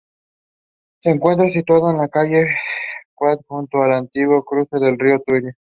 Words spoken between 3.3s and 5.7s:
junto al antiguo cauce del río Turia.